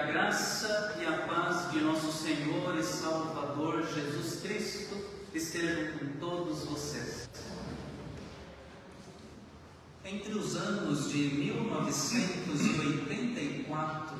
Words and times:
a 0.00 0.04
graça 0.04 0.96
e 0.98 1.04
a 1.04 1.12
paz 1.26 1.70
de 1.72 1.80
nosso 1.80 2.10
Senhor 2.10 2.74
e 2.78 2.82
Salvador 2.82 3.86
Jesus 3.86 4.40
Cristo 4.40 4.96
estejam 5.34 5.98
com 5.98 6.06
todos 6.18 6.64
vocês. 6.64 7.28
Entre 10.02 10.32
os 10.32 10.56
anos 10.56 11.12
de 11.12 11.18
1984 11.18 14.16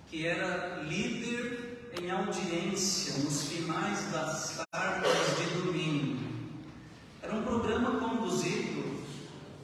que 0.09 0.27
era 0.27 0.83
líder 0.83 1.64
em 2.01 2.11
audiência 2.11 3.13
nos 3.23 3.43
finais 3.43 4.11
das 4.11 4.61
tardes 4.69 5.37
de 5.37 5.45
domingo. 5.61 6.19
Era 7.21 7.33
um 7.35 7.43
programa 7.43 7.99
conduzido 7.99 8.83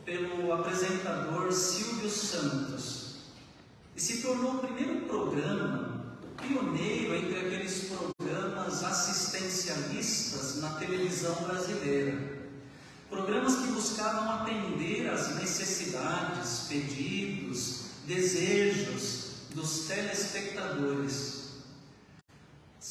pelo 0.05 0.53
apresentador 0.53 1.51
Silvio 1.51 2.09
Santos 2.09 3.17
e 3.95 4.01
se 4.01 4.21
tornou 4.21 4.55
o 4.55 4.59
primeiro 4.59 5.01
programa, 5.01 6.15
pioneiro 6.37 7.15
entre 7.15 7.37
aqueles 7.37 7.89
programas 7.89 8.83
assistencialistas 8.83 10.61
na 10.61 10.69
televisão 10.75 11.35
brasileira. 11.43 12.39
Programas 13.09 13.57
que 13.57 13.67
buscavam 13.73 14.31
atender 14.41 15.09
às 15.09 15.35
necessidades, 15.35 16.67
pedidos, 16.69 17.81
desejos 18.07 19.31
dos 19.53 19.79
telespectadores. 19.87 21.40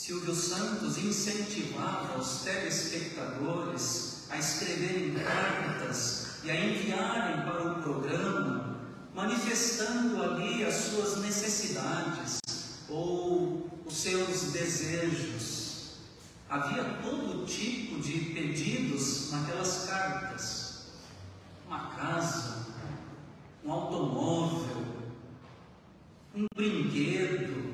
Silvio 0.01 0.35
Santos 0.35 0.97
incentivava 0.97 2.19
os 2.19 2.41
telespectadores 2.41 4.25
a 4.31 4.39
escreverem 4.39 5.13
cartas 5.13 6.41
e 6.43 6.51
a 6.51 6.59
enviarem 6.59 7.43
para 7.45 7.71
o 7.71 7.83
programa, 7.83 8.81
manifestando 9.15 10.23
ali 10.23 10.65
as 10.65 10.75
suas 10.75 11.19
necessidades 11.19 12.39
ou 12.89 13.69
os 13.85 13.95
seus 13.95 14.53
desejos. 14.53 15.99
Havia 16.49 16.83
todo 17.03 17.45
tipo 17.45 18.01
de 18.01 18.21
pedidos 18.33 19.31
naquelas 19.31 19.85
cartas: 19.85 20.87
uma 21.67 21.91
casa, 21.91 22.65
um 23.63 23.71
automóvel, 23.71 24.83
um 26.35 26.47
brinquedo, 26.57 27.70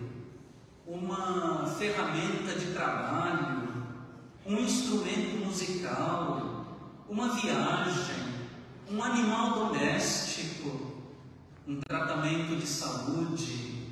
uma 0.86 1.66
ferramenta 1.78 2.58
de 2.58 2.72
trabalho, 2.72 3.84
um 4.46 4.56
instrumento 4.58 5.44
musical, 5.44 6.64
uma 7.08 7.34
viagem, 7.34 8.14
um 8.90 9.02
animal 9.02 9.54
doméstico, 9.54 11.02
um 11.66 11.80
tratamento 11.80 12.56
de 12.56 12.66
saúde, 12.66 13.88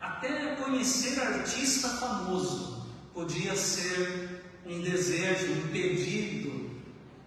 até 0.00 0.56
conhecer 0.56 1.20
artista 1.20 1.88
famoso 1.88 2.86
podia 3.12 3.54
ser 3.54 4.42
um 4.64 4.80
desejo, 4.80 5.52
um 5.52 5.68
pedido 5.68 6.70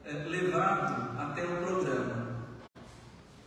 é, 0.04 0.12
levado 0.28 1.20
até 1.20 1.44
o 1.44 1.58
programa. 1.58 2.26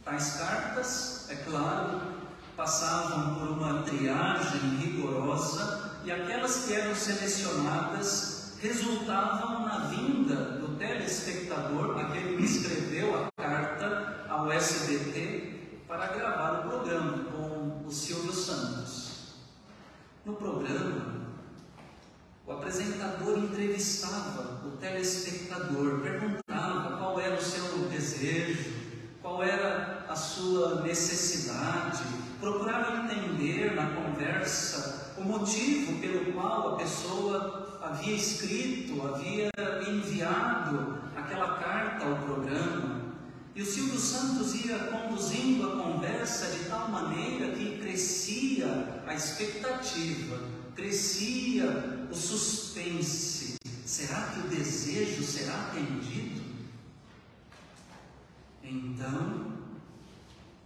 Tais 0.05 0.37
cartas, 0.37 1.27
é 1.31 1.35
claro, 1.37 2.18
passavam 2.59 3.37
por 3.37 3.51
uma 3.51 3.83
triagem 3.85 4.61
rigorosa 4.79 6.01
e 6.05 6.11
aquelas 6.11 6.65
que 6.65 6.75
eram 6.75 6.93
selecionadas 6.93 8.57
resultavam 8.61 9.65
na 9.65 9.87
vinda 9.87 10.35
do 10.59 10.77
telespectador, 10.77 11.97
aquele 12.01 12.37
que 12.37 12.43
escreveu 12.43 13.15
a 13.15 13.29
carta 13.41 14.27
ao 14.29 14.51
SBT 14.51 15.85
para 15.87 16.09
gravar 16.09 16.59
o 16.59 16.69
programa 16.69 17.25
com 17.31 17.87
o 17.87 17.93
Silvio 17.93 18.33
Santos. 18.33 19.37
No 20.25 20.35
programa, 20.35 21.29
o 22.45 22.53
apresentador 22.53 23.39
entrevistava 23.39 24.67
o 24.67 24.77
telespectador, 24.79 26.01
perguntava 26.01 26.97
qual 26.97 27.21
era 27.21 27.37
o 27.37 27.41
seu 27.43 27.89
desejo, 27.89 28.73
qual 29.23 29.45
era 29.45 30.05
a 30.09 30.17
sua 30.17 30.83
necessidade, 30.83 32.03
procurava 32.41 33.05
entender 33.05 33.75
na 33.75 33.91
conversa 33.91 35.15
o 35.17 35.25
motivo 35.25 36.01
pelo 36.01 36.33
qual 36.33 36.75
a 36.75 36.77
pessoa 36.77 37.79
havia 37.83 38.15
escrito, 38.15 39.03
havia 39.07 39.51
enviado 39.89 40.99
aquela 41.17 41.59
carta 41.59 42.07
ao 42.07 42.17
programa. 42.17 43.09
E 43.55 43.63
o 43.63 43.67
Silvio 43.67 43.99
Santos 43.99 44.55
ia 44.55 44.79
conduzindo 44.79 45.67
a 45.67 45.83
conversa 45.83 46.47
de 46.47 46.65
tal 46.69 46.89
maneira 46.89 47.51
que 47.57 47.79
crescia 47.79 49.03
a 49.05 49.15
expectativa, 49.15 50.41
crescia 50.77 52.07
o 52.09 52.15
suspense. 52.15 53.57
Será 53.85 54.29
que 54.29 54.41
o 54.41 54.49
desejo 54.49 55.25
será 55.25 55.55
atendido? 55.55 56.41
Então, 58.63 59.48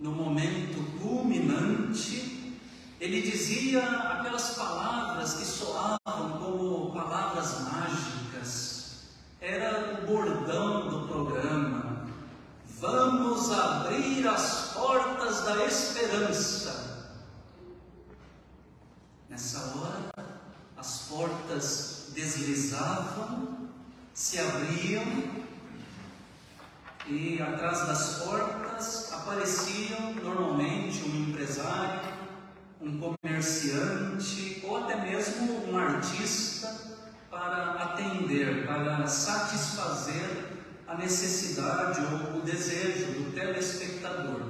no 0.02 0.10
momento 0.10 0.82
culminante, 1.00 2.60
ele 3.00 3.22
dizia 3.22 3.84
aquelas 3.84 4.50
palavras 4.50 5.34
que 5.34 5.44
soavam 5.44 6.38
como 6.40 6.92
palavras 6.92 7.60
mágicas. 7.60 9.12
Era 9.40 10.02
o 10.02 10.06
bordão 10.06 10.88
do 10.88 11.06
programa. 11.06 12.06
Vamos 12.80 13.52
abrir 13.52 14.26
as 14.26 14.72
portas 14.74 15.44
da 15.44 15.64
esperança. 15.66 17.12
Nessa 19.28 19.78
hora, 19.78 20.26
as 20.76 21.02
portas 21.02 22.10
deslizavam, 22.12 23.68
se 24.12 24.40
abriam 24.40 25.04
e 27.06 27.40
atrás 27.40 27.86
das 27.86 28.24
portas 28.24 28.61
apareciam 29.12 30.14
normalmente 30.14 31.04
um 31.04 31.28
empresário, 31.28 32.12
um 32.80 32.98
comerciante 32.98 34.60
ou 34.64 34.78
até 34.78 34.96
mesmo 34.96 35.70
um 35.70 35.78
artista 35.78 36.74
para 37.30 37.72
atender, 37.74 38.66
para 38.66 39.06
satisfazer 39.06 40.46
a 40.88 40.96
necessidade 40.96 42.00
ou 42.00 42.38
o 42.38 42.42
desejo 42.42 43.12
do 43.12 43.32
telespectador. 43.32 44.42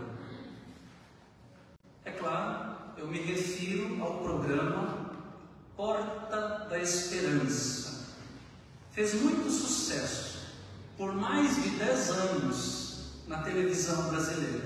É 2.05 2.11
claro, 2.11 2.77
eu 2.97 3.07
me 3.09 3.19
refiro 3.19 4.03
ao 4.03 4.19
programa 4.19 5.13
Porta 5.77 6.67
da 6.71 6.79
Esperança. 6.79 8.17
Fez 8.93 9.15
muito 9.15 9.51
sucesso 9.51 10.39
por 10.97 11.13
mais 11.13 11.63
de 11.63 11.71
10 11.71 12.11
anos 12.11 12.92
na 13.33 13.39
televisão 13.39 14.11
brasileira. 14.11 14.61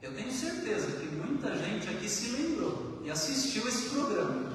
Eu 0.00 0.14
tenho 0.14 0.30
certeza 0.30 0.86
que 0.98 1.06
muita 1.06 1.52
gente 1.56 1.88
aqui 1.88 2.08
se 2.08 2.30
lembrou 2.30 3.02
e 3.04 3.10
assistiu 3.10 3.66
esse 3.66 3.90
programa. 3.90 4.52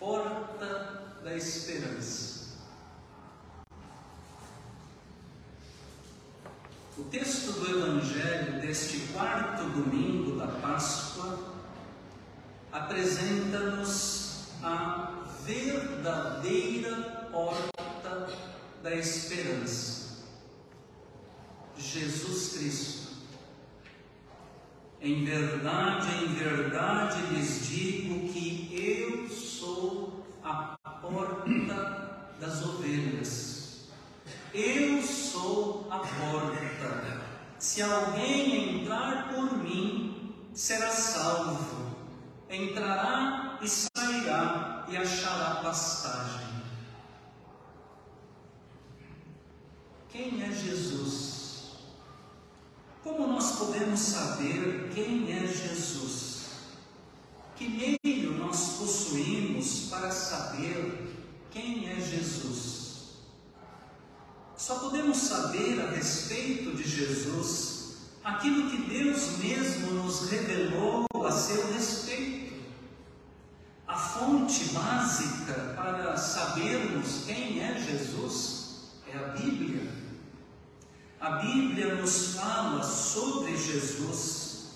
Porta 0.00 1.20
da 1.22 1.36
Esperança. 1.36 2.56
O 6.98 7.04
texto 7.04 7.52
do 7.52 7.70
Evangelho 7.70 8.60
deste 8.60 8.98
quarto 9.12 9.62
domingo 9.70 10.36
da 10.38 10.48
Páscoa 10.48 11.38
apresenta-nos 12.72 14.48
a 14.60 15.24
verdadeira 15.44 17.28
porta 17.30 17.71
da 18.82 18.94
esperança. 18.94 20.24
Jesus 21.78 22.56
Cristo. 22.56 23.12
Em 25.00 25.24
verdade, 25.24 26.24
em 26.24 26.34
verdade 26.34 27.20
lhes 27.32 27.68
digo 27.68 28.32
que 28.32 28.68
eu 28.72 29.28
sou 29.28 30.24
a 30.44 30.76
porta 31.00 32.30
das 32.40 32.62
ovelhas. 32.62 33.88
Eu 34.54 35.02
sou 35.02 35.88
a 35.90 35.98
porta. 35.98 37.22
Se 37.58 37.80
alguém 37.80 38.82
entrar 38.82 39.32
por 39.32 39.56
mim, 39.58 40.34
será 40.52 40.90
salvo. 40.90 41.96
Entrará 42.50 43.58
e 43.62 43.68
sairá 43.68 44.84
e 44.88 44.96
achará 44.96 45.62
pastagem. 45.62 46.41
Quem 50.12 50.42
é 50.42 50.52
Jesus? 50.52 51.72
Como 53.02 53.26
nós 53.26 53.56
podemos 53.56 53.98
saber 53.98 54.90
quem 54.94 55.32
é 55.32 55.46
Jesus? 55.46 56.32
que 57.62 58.00
meio 58.04 58.32
nós 58.38 58.76
possuímos 58.78 59.88
para 59.90 60.10
saber 60.10 61.16
quem 61.50 61.88
é 61.88 62.00
Jesus? 62.00 62.82
Só 64.56 64.76
podemos 64.76 65.16
saber 65.16 65.80
a 65.80 65.90
respeito 65.90 66.76
de 66.76 66.88
Jesus 66.88 67.96
aquilo 68.24 68.70
que 68.70 68.82
Deus 68.88 69.38
mesmo 69.38 69.92
nos 69.92 70.28
revelou 70.28 71.06
a 71.24 71.30
seu 71.30 71.72
respeito. 71.72 72.52
A 73.86 73.96
fonte 73.96 74.64
básica 74.66 75.74
para 75.76 76.16
sabermos 76.16 77.24
quem 77.26 77.60
é 77.60 77.78
Jesus 77.78 78.62
é 79.12 79.18
a 79.18 79.28
Bíblia. 79.28 80.01
A 81.22 81.36
Bíblia 81.36 81.94
nos 81.94 82.34
fala 82.34 82.82
sobre 82.82 83.56
Jesus. 83.56 84.70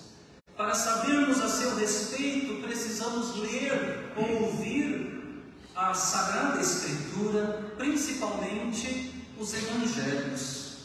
Para 0.55 0.73
sabermos 0.73 1.41
a 1.41 1.49
seu 1.49 1.75
respeito, 1.75 2.61
precisamos 2.65 3.35
ler 3.35 4.13
ou 4.15 4.43
ouvir 4.43 5.43
a 5.75 5.93
Sagrada 5.93 6.61
Escritura, 6.61 7.73
principalmente 7.77 9.27
os 9.37 9.53
evangelhos. 9.55 10.77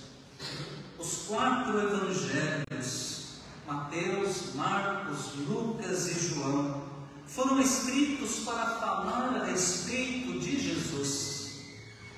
Os 0.98 1.26
quatro 1.28 1.80
evangelhos, 1.80 3.36
Mateus, 3.64 4.54
Marcos, 4.56 5.36
Lucas 5.46 6.08
e 6.08 6.34
João, 6.34 6.82
foram 7.24 7.60
escritos 7.60 8.40
para 8.40 8.66
falar 8.66 9.40
a 9.40 9.44
respeito 9.44 10.40
de 10.40 10.58
Jesus, 10.58 11.60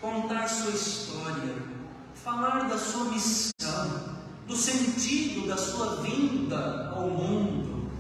contar 0.01 0.49
sua 0.49 0.71
história, 0.71 1.74
falar 2.25 2.71
da 2.71 2.79
sua 2.79 3.05
missão, 3.11 4.17
do 4.49 4.57
sentido 4.57 5.47
da 5.47 5.59
sua 5.59 5.97
vinda 5.97 6.89
ao 6.97 7.11
mundo. 7.11 7.91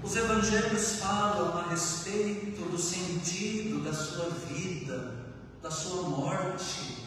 Os 0.00 0.14
evangelhos 0.14 1.00
falam 1.00 1.58
a 1.58 1.68
respeito 1.68 2.62
do 2.70 2.78
sentido 2.78 3.82
da 3.82 3.92
sua 3.92 4.30
vida, 4.30 5.34
da 5.60 5.72
sua 5.72 6.04
morte, 6.04 6.98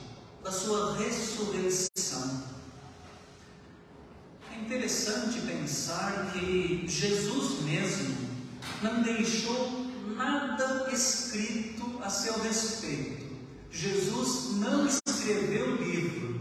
da 0.44 0.51
sua 0.51 0.98
ressurreição. 0.98 2.44
É 4.53 4.59
interessante 4.59 5.39
pensar 5.39 6.33
que 6.33 6.83
Jesus 6.86 7.62
mesmo 7.62 8.30
não 8.81 9.01
deixou 9.01 9.88
nada 10.18 10.89
escrito 10.92 11.98
a 12.03 12.09
seu 12.09 12.38
respeito. 12.42 13.31
Jesus 13.71 14.57
não 14.57 14.86
escreveu 14.86 15.77
livro. 15.77 16.40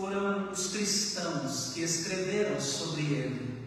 Foram 0.00 0.52
os 0.52 0.68
cristãos 0.68 1.72
que 1.74 1.80
escreveram 1.80 2.60
sobre 2.60 3.02
ele. 3.02 3.58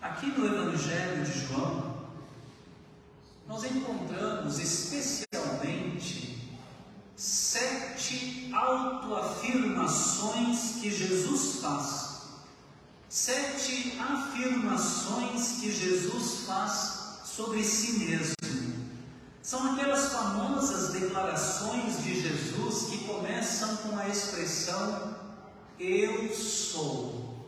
Aqui 0.00 0.28
no 0.28 0.46
Evangelho 0.46 1.26
de 1.26 1.46
João, 1.46 2.08
nós 3.46 3.64
encontramos 3.64 4.58
especialmente 4.58 6.38
sete 7.14 8.50
autoafirmações 8.54 10.76
que 10.80 10.90
Jesus 10.90 11.60
faz. 11.60 12.22
Sete 13.10 13.98
afirmações 14.00 15.58
que 15.60 15.70
Jesus 15.70 16.46
faz 16.46 17.26
sobre 17.26 17.62
si 17.62 17.98
mesmo. 17.98 18.87
São 19.48 19.72
aquelas 19.72 20.12
famosas 20.12 20.92
declarações 20.92 22.02
de 22.04 22.20
Jesus 22.20 22.90
que 22.90 23.04
começam 23.06 23.76
com 23.78 23.98
a 23.98 24.06
expressão 24.06 25.16
eu 25.80 26.30
sou. 26.34 27.46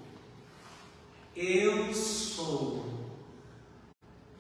Eu 1.37 1.93
sou. 1.93 2.87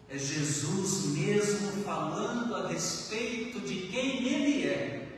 É 0.09 0.17
Jesus 0.17 1.09
mesmo 1.09 1.85
falando 1.85 2.57
a 2.57 2.69
respeito 2.69 3.61
de 3.61 3.89
quem 3.89 4.27
Ele 4.27 4.67
é. 4.67 5.09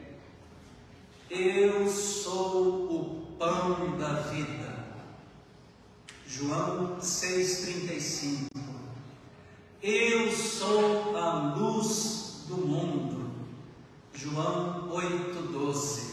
Eu 1.30 1.88
sou 1.88 2.92
o 2.92 3.36
pão 3.38 3.96
da 3.96 4.14
vida. 4.14 4.84
João 6.26 6.98
6,35. 6.98 8.48
Eu 9.80 10.32
sou 10.32 11.16
a 11.16 11.54
luz 11.54 12.21
do 12.52 12.66
mundo. 12.66 13.30
João 14.14 14.90
8,12. 14.90 16.12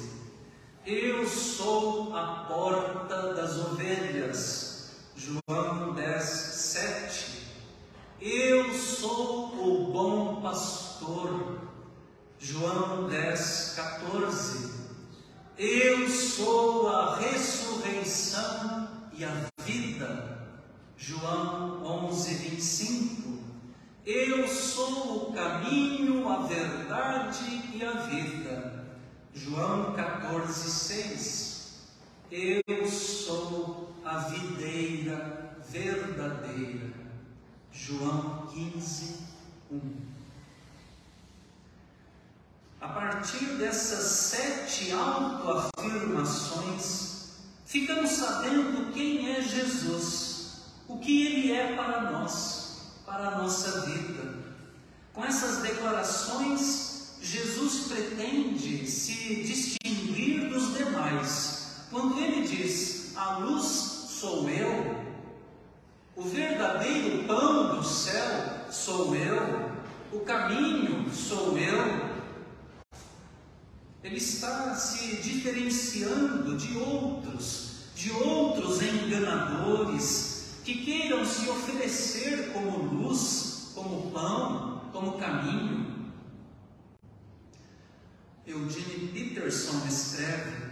Eu 0.85 1.27
sou 1.27 2.15
a 2.15 2.45
porta 2.47 3.33
das 3.33 3.57
ovelhas. 3.57 4.91
João 5.17 5.93
10, 5.93 6.23
7. 6.23 7.25
Eu 8.21 8.73
sou 8.73 9.53
o 9.53 9.91
bom 9.91 10.41
pastor. 10.41 11.59
João 12.39 13.09
10, 13.09 13.73
14. 13.75 14.69
Eu 15.57 16.07
sou 16.07 16.87
a 16.87 17.17
ressurreição 17.17 18.87
e 19.13 19.25
a 19.25 19.45
vida. 19.63 20.47
João 20.97 21.83
11, 22.07 22.33
25. 22.35 23.38
Eu 24.11 24.47
sou 24.47 25.29
o 25.29 25.33
caminho, 25.33 26.27
a 26.27 26.37
verdade 26.37 27.61
e 27.75 27.85
a 27.85 27.91
vida. 27.91 28.83
João 29.35 29.93
14, 29.93 30.67
6. 30.67 31.89
Eu 32.31 32.89
sou 32.89 33.93
a 34.03 34.17
videira 34.17 35.55
verdadeira. 35.69 36.91
João 37.71 38.47
15, 38.47 39.17
1. 39.71 39.79
A 42.81 42.87
partir 42.87 43.45
dessas 43.59 44.05
sete 44.05 44.91
autoafirmações, 44.91 47.35
ficamos 47.63 48.09
sabendo 48.09 48.91
quem 48.91 49.35
é 49.35 49.41
Jesus, 49.43 50.63
o 50.87 50.97
que 50.97 51.27
ele 51.27 51.51
é 51.51 51.75
para 51.75 52.09
nós, 52.09 52.68
para 53.09 53.29
a 53.29 53.37
nossa 53.39 53.81
vida. 53.81 54.35
Com 55.13 55.25
essas 55.25 55.63
declarações, 55.63 57.17
Jesus 57.19 57.87
pretende 57.87 58.89
se 58.89 59.43
distinguir 59.43 60.47
dos 60.49 60.77
demais. 60.77 61.85
Quando 61.89 62.19
ele 62.19 62.47
diz: 62.47 63.17
A 63.17 63.37
luz 63.39 63.65
sou 63.65 64.47
eu, 64.47 65.03
o 66.15 66.21
verdadeiro 66.21 67.23
pão 67.23 67.75
do 67.75 67.83
céu 67.83 68.67
sou 68.69 69.15
eu, 69.15 69.71
o 70.11 70.19
caminho 70.19 71.11
sou 71.11 71.57
eu, 71.57 72.09
ele 74.03 74.17
está 74.17 74.75
se 74.75 75.17
diferenciando 75.17 76.55
de 76.55 76.77
outros, 76.77 77.87
de 77.95 78.11
outros 78.11 78.81
enganadores 78.81 80.28
que 80.63 80.85
queiram 80.85 81.25
se 81.25 81.49
oferecer 81.49 82.51
como 82.53 82.77
luz, 82.77 83.71
como 83.73 84.11
pão, 84.11 84.81
como 84.91 85.17
caminho. 85.17 86.11
Eugene 88.45 89.07
Peterson 89.07 89.81
escreve: 89.87 90.69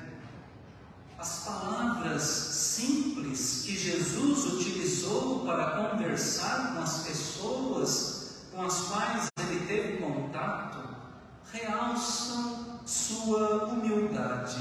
as 1.17 1.46
palavras 1.46 2.22
simples 2.24 3.63
que 3.65 3.77
Jesus 3.77 4.46
utilizou 4.53 5.46
para 5.46 5.89
conversar 5.89 6.74
com 6.74 6.82
as 6.82 7.03
pessoas 7.03 8.17
com 8.58 8.65
as 8.65 8.82
quais 8.88 9.29
ele 9.39 9.67
teve 9.67 9.98
contato 9.98 10.79
realçam 11.53 12.79
sua 12.88 13.65
humildade. 13.65 14.58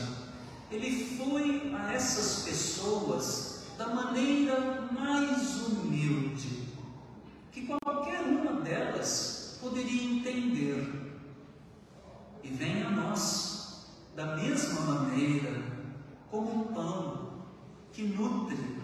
Ele 0.71 1.16
foi 1.16 1.75
a 1.75 1.95
essas 1.95 2.42
pessoas 2.45 3.55
da 3.76 3.88
maneira 3.88 4.88
mais 4.90 5.66
humilde, 5.66 6.68
que 7.52 7.66
qualquer 7.66 8.23
uma 8.23 8.61
delas 8.62 9.59
poderia 9.61 10.16
entender. 10.16 11.02
E 12.42 12.49
vem 12.49 12.83
a 12.83 12.90
nós 12.90 13.87
da 14.14 14.37
mesma 14.37 14.80
maneira, 14.80 15.62
como 16.30 16.62
um 16.62 16.73
pão 16.73 17.45
que 17.92 18.02
nutre, 18.02 18.78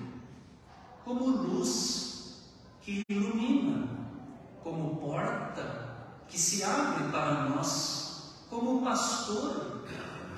como 1.04 1.26
luz 1.26 2.52
que 2.82 3.02
ilumina, 3.08 3.88
como 4.62 4.96
porta 4.96 6.22
que 6.28 6.38
se 6.38 6.62
abre 6.64 7.10
para 7.10 7.48
nós 7.48 8.02
como 8.50 8.82
pastor 8.82 9.84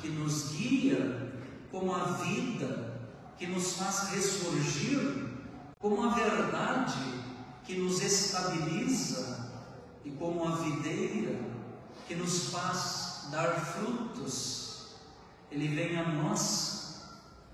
que 0.00 0.08
nos 0.08 0.52
guia, 0.52 1.32
como 1.70 1.94
a 1.94 2.04
vida 2.04 2.83
que 3.38 3.46
nos 3.46 3.74
faz 3.74 4.10
ressurgir, 4.10 5.28
como 5.78 6.04
a 6.04 6.14
verdade 6.14 6.94
que 7.64 7.76
nos 7.76 8.02
estabiliza 8.02 9.50
e 10.04 10.10
como 10.12 10.46
a 10.46 10.56
videira 10.56 11.38
que 12.06 12.14
nos 12.14 12.50
faz 12.50 13.28
dar 13.30 13.52
frutos. 13.52 14.94
Ele 15.50 15.68
vem 15.68 15.96
a 15.98 16.08
nós 16.08 17.02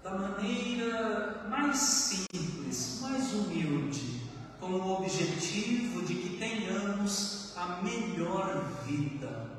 da 0.02 0.14
maneira 0.14 1.46
mais 1.48 1.76
simples, 1.78 2.98
mais 3.02 3.32
humilde, 3.32 4.22
com 4.58 4.72
o 4.72 5.00
objetivo 5.00 6.02
de 6.02 6.14
que 6.14 6.36
tenhamos 6.38 7.52
a 7.56 7.82
melhor 7.82 8.64
vida. 8.86 9.49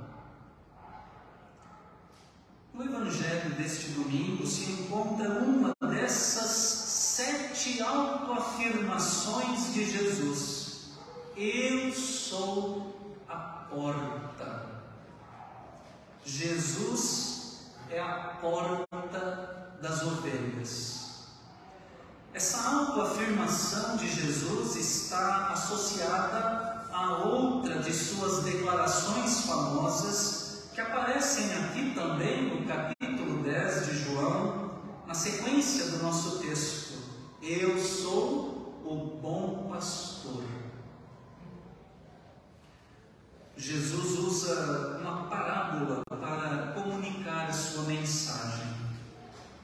No 2.81 2.87
Evangelho 2.87 3.51
deste 3.51 3.89
domingo 3.89 4.47
se 4.47 4.71
encontra 4.71 5.29
uma 5.29 5.71
dessas 5.87 6.49
sete 6.49 7.79
autoafirmações 7.79 9.71
de 9.71 9.85
Jesus: 9.85 10.87
Eu 11.37 11.93
sou 11.93 13.19
a 13.29 13.35
porta. 13.69 14.65
Jesus 16.25 17.59
é 17.87 17.99
a 17.99 18.39
porta 18.41 19.77
das 19.79 20.01
ovelhas. 20.01 21.27
Essa 22.33 22.67
autoafirmação 22.67 23.95
de 23.97 24.09
Jesus 24.09 24.75
está 24.75 25.49
associada 25.49 26.87
a 26.91 27.17
outra 27.27 27.77
de 27.77 27.93
suas 27.93 28.43
declarações 28.43 29.41
famosas 29.41 30.40
aparecem 30.81 31.53
aqui 31.55 31.93
também 31.93 32.43
no 32.43 32.65
capítulo 32.65 33.43
10 33.43 33.85
de 33.85 34.03
João, 34.03 34.71
na 35.05 35.13
sequência 35.13 35.91
do 35.91 36.03
nosso 36.03 36.39
texto. 36.39 36.93
Eu 37.41 37.77
sou 37.77 38.81
o 38.85 39.19
bom 39.21 39.69
pastor. 39.71 40.43
Jesus 43.55 44.19
usa 44.19 44.97
uma 44.99 45.27
parábola 45.27 46.01
para 46.09 46.73
comunicar 46.73 47.47
a 47.47 47.53
sua 47.53 47.83
mensagem. 47.83 48.65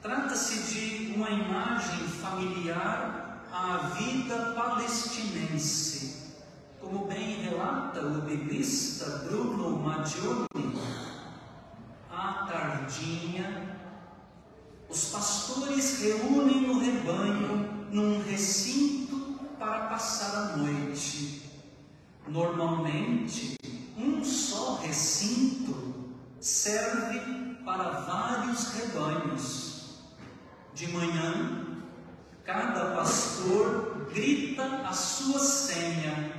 Trata-se 0.01 0.71
de 0.71 1.13
uma 1.15 1.29
imagem 1.31 2.07
familiar 2.07 3.43
à 3.51 3.77
vida 3.97 4.53
palestinense, 4.53 6.35
como 6.79 7.07
bem 7.07 7.41
relata 7.41 8.01
o 8.01 8.21
biblista 8.21 9.23
Bruno 9.27 9.79
Maggioni. 9.79 10.76
Tardinha, 12.33 13.77
os 14.89 15.05
pastores 15.09 15.99
reúnem 16.01 16.69
o 16.69 16.79
rebanho 16.79 17.87
num 17.91 18.23
recinto 18.23 19.39
para 19.59 19.87
passar 19.87 20.35
a 20.35 20.57
noite. 20.57 21.43
Normalmente, 22.27 23.55
um 23.97 24.23
só 24.23 24.75
recinto 24.75 26.13
serve 26.39 27.19
para 27.65 28.01
vários 28.01 28.71
rebanhos. 28.73 29.77
De 30.73 30.87
manhã, 30.87 31.65
cada 32.43 32.95
pastor 32.95 34.07
grita 34.13 34.63
a 34.87 34.93
sua 34.93 35.39
senha 35.39 36.31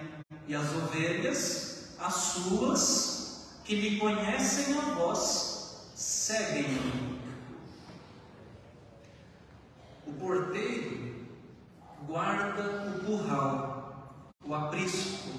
e 0.46 0.54
as 0.54 0.72
ovelhas, 0.74 1.94
as 1.98 2.14
suas, 2.14 3.48
que 3.64 3.74
lhe 3.74 3.98
conhecem 3.98 4.78
a 4.78 4.94
voz, 4.94 5.47
seguem-no. 6.28 7.18
O 10.06 10.12
porteiro 10.12 11.26
guarda 12.06 12.62
o 12.86 13.02
curral, 13.02 14.12
o 14.44 14.54
aprisco, 14.54 15.30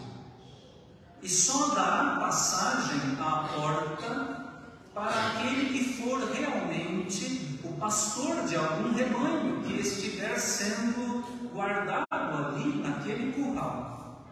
e 1.22 1.30
só 1.30 1.76
dá 1.76 2.18
passagem 2.20 3.02
à 3.20 3.50
porta 3.54 4.62
para 4.92 5.28
aquele 5.28 5.70
que 5.70 6.02
for 6.02 6.28
realmente 6.32 7.60
o 7.64 7.74
pastor 7.74 8.48
de 8.48 8.56
algum 8.56 8.92
rebanho 8.92 9.62
que 9.62 9.74
estiver 9.74 10.40
sendo 10.40 11.24
guardado 11.54 12.08
ali 12.12 12.82
naquele 12.82 13.32
curral. 13.34 14.26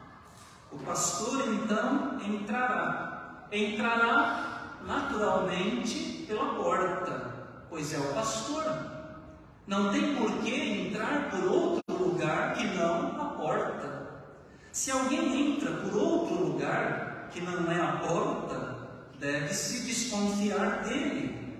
O 0.72 0.80
pastor 0.80 1.54
então 1.54 2.20
entrará, 2.20 3.46
entrará 3.52 4.80
naturalmente 4.88 6.17
pela 6.28 6.56
porta, 6.56 7.34
pois 7.70 7.94
é 7.94 7.98
o 7.98 8.14
pastor. 8.14 8.66
Não 9.66 9.92
tem 9.92 10.16
por 10.16 10.32
que 10.44 10.88
entrar 10.90 11.30
por 11.30 11.44
outro 11.46 12.04
lugar 12.04 12.54
que 12.54 12.66
não 12.68 13.22
a 13.22 13.26
porta. 13.32 14.08
Se 14.72 14.92
alguém 14.92 15.56
entra 15.56 15.72
por 15.72 15.96
outro 15.96 16.36
lugar 16.36 17.30
que 17.32 17.42
não 17.42 17.72
é 17.72 17.82
a 17.82 17.94
porta, 17.94 18.78
deve-se 19.20 19.86
desconfiar 19.86 20.84
dele. 20.84 21.58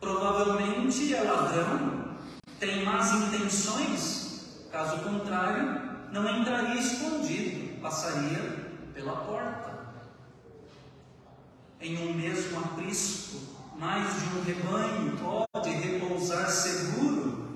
Provavelmente 0.00 1.14
é 1.14 1.22
ladrão, 1.22 2.16
tem 2.58 2.84
más 2.84 3.12
intenções, 3.12 4.66
caso 4.70 5.02
contrário, 5.02 5.80
não 6.12 6.38
entraria 6.38 6.80
escondido, 6.80 7.80
passaria 7.80 8.66
pela 8.92 9.16
porta. 9.16 9.76
Em 11.80 11.96
um 12.08 12.14
mesmo 12.14 12.58
aprisco, 12.58 13.55
mais 13.78 14.08
de 14.20 14.38
um 14.38 14.42
rebanho 14.42 15.16
pode 15.52 15.70
repousar 15.70 16.50
seguro 16.50 17.46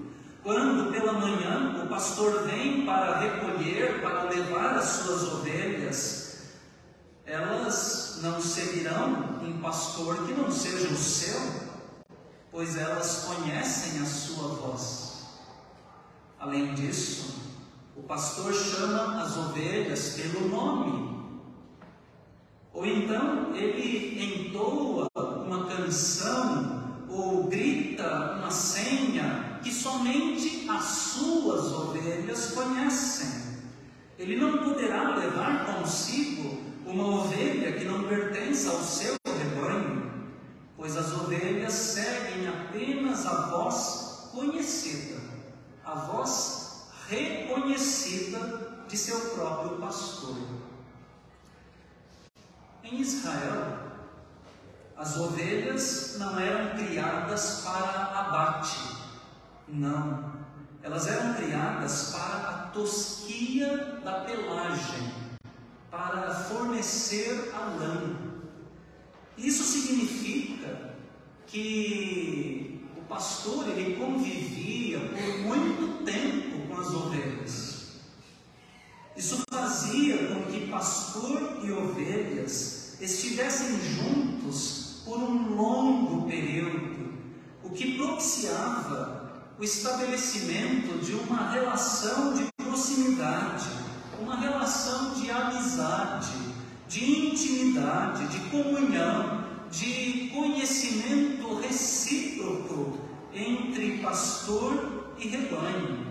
quando 0.43 0.91
pela 0.93 1.12
manhã 1.12 1.83
o 1.85 1.89
pastor 1.89 2.45
vem 2.45 2.85
para 2.85 3.19
recolher, 3.19 4.00
para 4.00 4.25
levar 4.25 4.77
as 4.77 4.85
suas 4.85 5.23
ovelhas, 5.35 6.39
elas 7.27 8.21
não 8.23 8.41
seguirão 8.41 9.39
um 9.43 9.61
pastor 9.61 10.27
que 10.27 10.33
não 10.33 10.50
seja 10.50 10.89
o 10.89 10.97
seu, 10.97 11.39
pois 12.50 12.77
elas 12.77 13.27
conhecem 13.27 14.00
a 14.00 14.07
sua 14.07 14.49
voz. 14.49 15.25
Além 16.39 16.75
disso, 16.75 17.35
o 17.95 18.03
pastor 18.03 18.53
chama 18.55 19.23
as 19.23 19.37
ovelhas 19.37 20.15
pelo 20.15 20.49
nome. 20.49 21.21
Ou 22.73 22.87
então 22.87 23.55
ele 23.55 24.49
entoa 24.49 25.07
canção 25.90 27.04
ou 27.09 27.49
grita 27.49 28.37
uma 28.38 28.50
senha 28.50 29.59
que 29.61 29.73
somente 29.73 30.68
as 30.70 30.85
suas 30.85 31.73
ovelhas 31.73 32.52
conhecem. 32.52 33.59
Ele 34.16 34.37
não 34.37 34.59
poderá 34.59 35.16
levar 35.16 35.75
consigo 35.75 36.61
uma 36.87 37.23
ovelha 37.23 37.73
que 37.73 37.85
não 37.85 38.04
pertence 38.04 38.68
ao 38.68 38.80
seu 38.80 39.16
rebanho, 39.26 40.12
pois 40.76 40.97
as 40.97 41.12
ovelhas 41.12 41.73
seguem 41.73 42.47
apenas 42.47 43.26
a 43.26 43.49
voz 43.49 44.28
conhecida, 44.32 45.20
a 45.85 45.94
voz 45.97 46.87
reconhecida 47.09 48.85
de 48.87 48.97
seu 48.97 49.18
próprio 49.30 49.78
pastor. 49.78 50.37
Em 52.85 53.00
Israel, 53.00 53.89
as 55.00 55.16
ovelhas 55.16 56.16
não 56.19 56.38
eram 56.38 56.76
criadas 56.76 57.62
para 57.64 58.21
abate, 58.21 58.78
não. 59.66 60.35
Elas 60.83 61.07
eram 61.07 61.33
criadas 61.35 62.11
para 62.12 62.49
a 62.49 62.52
tosquia 62.75 63.99
da 64.04 64.21
pelagem, 64.21 65.11
para 65.90 66.35
fornecer 66.35 67.50
a 67.54 67.61
lã. 67.61 68.14
Isso 69.38 69.64
significa 69.64 70.92
que 71.47 72.87
o 72.95 73.00
pastor 73.04 73.69
ele 73.69 73.97
convivia 73.97 75.00
por 75.00 75.38
muito 75.38 76.04
tempo 76.04 76.69
com 76.69 76.78
as 76.78 76.88
ovelhas. 76.88 78.00
Isso 79.16 79.42
fazia 79.49 80.28
com 80.28 80.42
que 80.52 80.66
pastor 80.66 81.61
e 81.64 81.73
ovelhas 81.73 82.99
estivessem 83.00 83.80
juntos 83.80 84.90
por 85.11 85.19
um 85.19 85.57
longo 85.57 86.28
período, 86.28 87.14
o 87.64 87.71
que 87.71 87.97
propiciava 87.97 89.50
o 89.61 89.64
estabelecimento 89.64 91.05
de 91.05 91.12
uma 91.12 91.50
relação 91.50 92.33
de 92.33 92.49
proximidade, 92.57 93.69
uma 94.19 94.37
relação 94.37 95.12
de 95.12 95.31
amizade, 95.31 96.33
de 96.88 97.26
intimidade, 97.26 98.26
de 98.29 98.38
comunhão, 98.49 99.45
de 99.71 100.31
conhecimento 100.35 101.57
recíproco 101.57 103.00
entre 103.35 103.99
pastor 103.99 105.12
e 105.19 105.29
rebanho. 105.29 106.07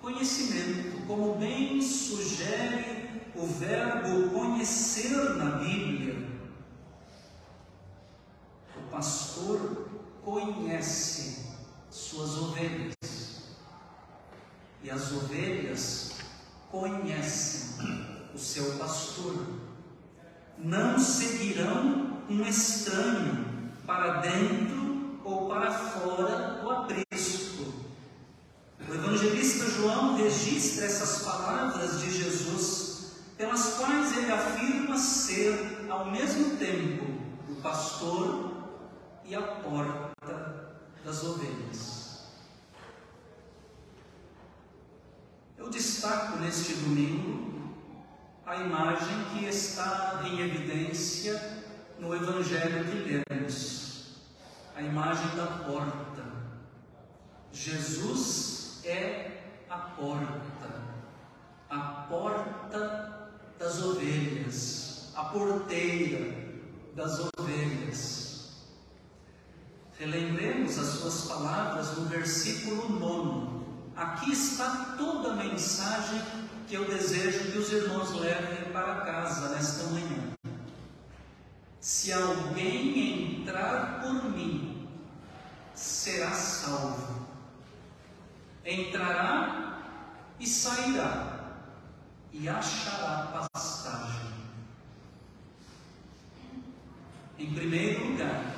Conhecimento, 0.00 1.06
como 1.06 1.36
bem 1.36 1.80
sugere 1.80 3.08
o 3.36 3.46
verbo 3.46 4.28
conhecer 4.30 5.36
na 5.36 5.58
Bíblia. 5.58 6.16
O 8.76 8.90
pastor 8.90 9.86
conhece 10.24 11.41
suas 11.92 12.38
ovelhas. 12.38 12.94
E 14.82 14.90
as 14.90 15.12
ovelhas 15.12 16.12
conhecem 16.70 18.06
o 18.34 18.38
seu 18.38 18.78
pastor. 18.78 19.46
Não 20.58 20.98
seguirão 20.98 22.22
um 22.28 22.42
estranho 22.42 23.72
para 23.86 24.20
dentro 24.20 25.20
ou 25.22 25.48
para 25.48 25.70
fora 25.70 26.60
do 26.62 26.70
aprisco. 26.70 27.72
O 28.88 28.94
evangelista 28.94 29.70
João 29.70 30.16
registra 30.16 30.86
essas 30.86 31.22
palavras 31.22 32.00
de 32.00 32.10
Jesus, 32.10 33.12
pelas 33.36 33.74
quais 33.74 34.16
ele 34.16 34.32
afirma 34.32 34.98
ser, 34.98 35.86
ao 35.88 36.10
mesmo 36.10 36.56
tempo, 36.56 37.04
o 37.48 37.54
pastor 37.56 38.52
e 39.24 39.34
a 39.34 39.42
porta 39.42 40.11
das 41.04 41.24
ovelhas. 41.24 42.02
Eu 45.58 45.70
destaco 45.70 46.38
neste 46.38 46.74
domingo 46.74 47.52
a 48.44 48.56
imagem 48.56 49.24
que 49.32 49.44
está 49.46 50.22
em 50.24 50.40
evidência 50.40 51.40
no 51.98 52.14
Evangelho 52.14 52.84
que 52.84 53.24
lemos, 53.30 54.16
a 54.74 54.82
imagem 54.82 55.36
da 55.36 55.46
porta. 55.46 56.24
Jesus 57.52 58.80
é 58.84 59.42
a 59.70 59.78
porta, 59.78 60.82
a 61.70 61.78
porta 62.08 63.30
das 63.58 63.80
ovelhas, 63.82 65.12
a 65.14 65.24
porteira 65.24 66.34
das 66.94 67.20
ovelhas. 67.38 68.31
Relembremos 70.02 70.80
as 70.80 70.88
suas 70.98 71.28
palavras 71.28 71.96
no 71.96 72.06
versículo 72.06 72.88
9. 72.98 73.62
Aqui 73.94 74.32
está 74.32 74.96
toda 74.98 75.30
a 75.30 75.36
mensagem 75.36 76.20
que 76.66 76.74
eu 76.74 76.84
desejo 76.86 77.52
que 77.52 77.58
os 77.58 77.72
irmãos 77.72 78.10
levem 78.18 78.72
para 78.72 79.02
casa 79.02 79.50
nesta 79.50 79.84
manhã. 79.90 80.32
Se 81.78 82.12
alguém 82.12 83.42
entrar 83.42 84.00
por 84.00 84.28
mim, 84.28 84.88
será 85.72 86.32
salvo. 86.32 87.24
Entrará 88.66 89.78
e 90.40 90.48
sairá, 90.48 91.60
e 92.32 92.48
achará 92.48 93.46
pastagem. 93.52 94.32
Em 97.38 97.54
primeiro 97.54 98.08
lugar, 98.08 98.51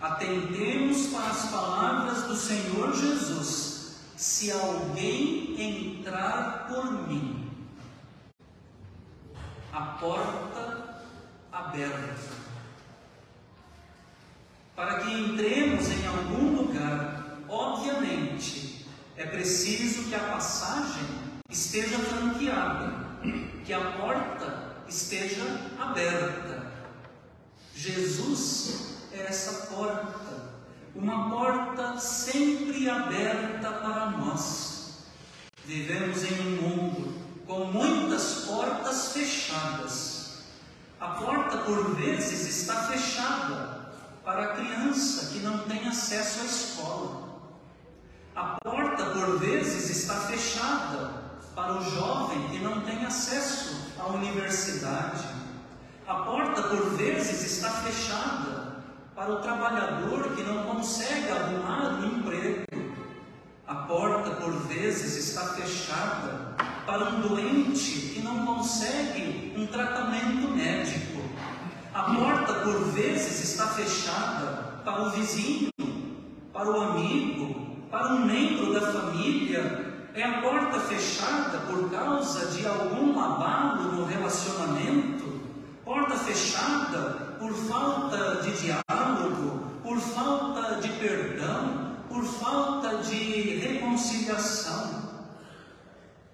atentemos 0.00 1.08
para 1.08 1.28
as 1.28 1.50
palavras 1.50 2.22
do 2.24 2.36
Senhor 2.36 2.94
Jesus 2.94 3.96
se 4.16 4.50
alguém 4.50 5.60
entrar 5.60 6.66
por 6.68 7.08
mim, 7.08 7.50
a 9.72 9.80
porta 9.80 11.04
aberta, 11.52 12.38
para 14.74 15.00
que 15.00 15.12
entremos 15.12 15.88
em 15.88 16.06
algum 16.06 16.56
lugar, 16.56 17.38
obviamente, 17.48 18.86
é 19.16 19.26
preciso 19.26 20.08
que 20.08 20.14
a 20.14 20.20
passagem 20.20 21.04
esteja 21.48 21.98
franqueada, 21.98 22.92
que 23.64 23.72
a 23.72 23.92
porta 23.92 24.76
esteja 24.88 25.44
aberta. 25.78 26.72
Jesus 27.74 28.87
é 29.18 29.26
essa 29.26 29.66
porta 29.66 30.58
uma 30.98 31.30
porta 31.30 31.96
sempre 31.98 32.90
aberta 32.90 33.70
para 33.70 34.10
nós. 34.10 35.04
Vivemos 35.64 36.24
em 36.24 36.40
um 36.40 36.62
mundo 36.62 37.14
com 37.46 37.66
muitas 37.66 38.46
portas 38.46 39.12
fechadas. 39.12 40.42
A 41.00 41.10
porta, 41.10 41.58
por 41.58 41.94
vezes, 41.94 42.48
está 42.48 42.88
fechada 42.88 43.92
para 44.24 44.42
a 44.42 44.56
criança 44.56 45.32
que 45.32 45.38
não 45.38 45.58
tem 45.68 45.86
acesso 45.86 46.40
à 46.40 46.44
escola. 46.44 47.28
A 48.34 48.58
porta, 48.64 49.04
por 49.10 49.38
vezes, 49.38 49.90
está 49.90 50.14
fechada 50.22 51.12
para 51.54 51.74
o 51.74 51.82
jovem 51.82 52.48
que 52.48 52.58
não 52.58 52.80
tem 52.80 53.04
acesso 53.06 53.92
à 54.00 54.08
universidade. 54.08 55.24
A 56.08 56.14
porta, 56.14 56.62
por 56.62 56.96
vezes, 56.96 57.44
está 57.44 57.70
fechada 57.82 58.57
para 59.18 59.32
o 59.32 59.40
trabalhador 59.40 60.36
que 60.36 60.44
não 60.44 60.62
consegue 60.62 61.28
arrumar 61.28 61.98
um 61.98 62.18
emprego. 62.18 62.64
A 63.66 63.74
porta, 63.74 64.30
por 64.36 64.52
vezes, 64.68 65.16
está 65.16 65.54
fechada 65.54 66.54
para 66.86 67.10
um 67.10 67.22
doente 67.22 68.12
que 68.14 68.22
não 68.22 68.46
consegue 68.46 69.54
um 69.56 69.66
tratamento 69.66 70.48
médico. 70.54 71.20
A 71.92 72.14
porta, 72.14 72.54
por 72.60 72.84
vezes, 72.92 73.42
está 73.42 73.66
fechada 73.66 74.82
para 74.84 75.02
o 75.02 75.10
vizinho, 75.10 75.72
para 76.52 76.70
o 76.70 76.80
amigo, 76.80 77.82
para 77.90 78.14
um 78.14 78.24
membro 78.24 78.72
da 78.72 78.92
família. 78.92 80.06
É 80.14 80.22
a 80.22 80.40
porta 80.40 80.78
fechada 80.78 81.58
por 81.66 81.90
causa 81.90 82.46
de 82.52 82.64
algum 82.64 83.18
abalo 83.18 83.96
no 83.96 84.04
relacionamento. 84.04 85.40
Porta 85.84 86.14
fechada 86.14 87.27
por 87.38 87.52
falta 87.54 88.42
de 88.42 88.52
diálogo 88.62 89.68
por 89.88 89.98
falta 89.98 90.82
de 90.82 90.88
perdão, 90.98 91.96
por 92.10 92.22
falta 92.22 93.02
de 93.02 93.56
reconciliação. 93.56 95.08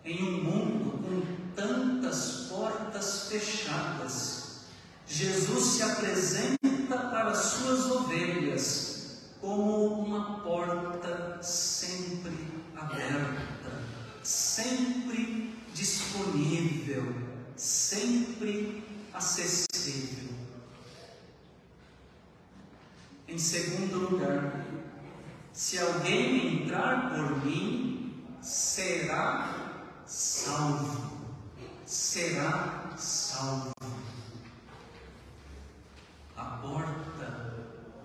Em 0.05 0.23
um 0.23 0.43
mundo 0.43 0.99
com 1.03 1.23
tantas 1.55 2.49
portas 2.49 3.29
fechadas, 3.29 4.65
Jesus 5.07 5.65
se 5.65 5.83
apresenta 5.85 6.99
para 7.11 7.31
as 7.31 7.39
suas 7.39 7.91
ovelhas 7.93 9.21
como 9.41 10.01
uma 10.01 10.41
porta 10.41 11.41
sempre 11.41 12.35
aberta, 12.77 13.83
sempre 14.23 15.55
disponível, 15.73 17.15
sempre 17.57 18.83
acessível. 19.13 20.35
Em 23.35 23.39
segundo 23.55 24.11
lugar, 24.11 24.67
se 25.53 25.79
alguém 25.79 26.65
entrar 26.65 27.15
por 27.15 27.45
mim, 27.45 28.27
será 28.43 29.95
salvo. 30.05 31.23
Será 31.87 32.91
salvo. 32.97 33.71
A 36.37 36.45
porta 36.45 37.55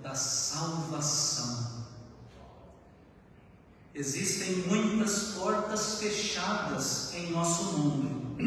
da 0.04 0.14
salvação. 0.14 1.88
Existem 3.96 4.58
muitas 4.68 5.34
portas 5.34 5.96
fechadas 6.00 7.12
em 7.16 7.32
nosso 7.32 7.64
mundo, 7.80 8.38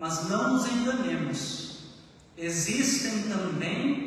mas 0.00 0.28
não 0.28 0.54
nos 0.54 0.66
enganemos. 0.66 1.78
Existem 2.36 3.22
também 3.28 3.97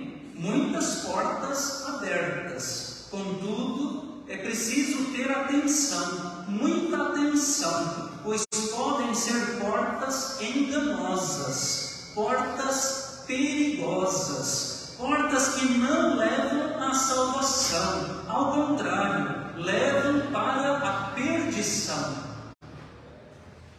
muitas 0.42 0.96
portas 1.06 1.86
abertas. 1.88 3.06
Contudo, 3.12 4.24
é 4.28 4.38
preciso 4.38 5.12
ter 5.12 5.30
atenção, 5.30 6.46
muita 6.48 7.10
atenção, 7.10 8.10
pois 8.24 8.44
podem 8.72 9.14
ser 9.14 9.60
portas 9.60 10.42
enganosas, 10.42 12.12
portas 12.16 13.24
perigosas, 13.28 14.96
portas 14.98 15.56
que 15.56 15.78
não 15.78 16.18
levam 16.18 16.82
à 16.82 16.94
salvação, 16.94 18.24
ao 18.28 18.54
contrário, 18.54 19.62
levam 19.62 20.32
para 20.32 20.78
a 20.78 21.12
perdição. 21.14 22.16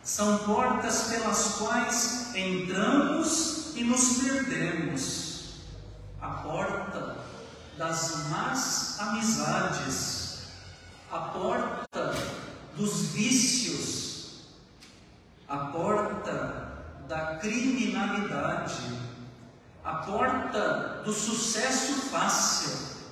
São 0.04 0.38
portas 0.38 1.04
pelas 1.04 1.54
quais 1.58 2.36
entramos 2.36 3.72
e 3.74 3.84
nos 3.84 4.18
perdemos 4.18 5.31
a 6.22 6.28
porta 6.28 7.16
das 7.76 8.28
más 8.28 9.00
amizades, 9.00 10.52
a 11.10 11.18
porta 11.18 12.14
dos 12.76 13.08
vícios, 13.08 14.44
a 15.48 15.58
porta 15.66 16.84
da 17.08 17.36
criminalidade, 17.38 18.98
a 19.84 19.94
porta 19.94 21.02
do 21.04 21.12
sucesso 21.12 22.08
fácil, 22.08 23.02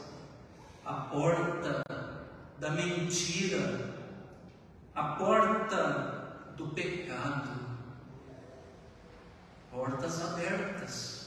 a 0.86 0.94
porta 0.94 1.82
da 2.60 2.70
mentira, 2.70 3.92
a 4.94 5.02
porta 5.14 6.52
do 6.56 6.68
pecado. 6.68 7.58
Portas 9.72 10.22
abertas 10.22 11.19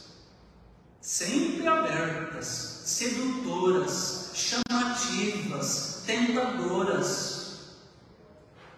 sempre 1.03 1.67
abertas, 1.67 2.47
sedutoras, 2.85 4.31
chamativas, 4.33 6.01
tentadoras. 6.05 7.73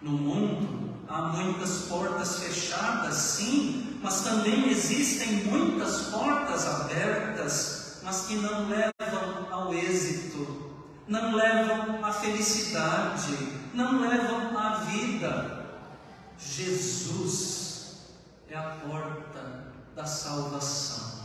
No 0.02 0.10
mundo 0.10 0.96
há 1.08 1.22
muitas 1.22 1.82
portas 1.82 2.40
fechadas, 2.40 3.14
sim, 3.14 3.98
mas 4.02 4.22
também 4.22 4.68
existem 4.68 5.44
muitas 5.44 6.08
portas 6.08 6.66
abertas, 6.66 8.00
mas 8.02 8.26
que 8.26 8.34
não 8.34 8.68
levam 8.68 9.46
ao 9.52 9.72
êxito, 9.72 10.72
não 11.06 11.32
levam 11.32 12.04
à 12.04 12.12
felicidade, 12.12 13.36
não 13.72 14.00
levam 14.00 14.58
à 14.58 14.80
vida. 14.80 15.64
Jesus 16.38 17.98
é 18.50 18.56
a 18.56 18.76
porta 18.84 19.72
da 19.94 20.04
salvação. 20.04 21.15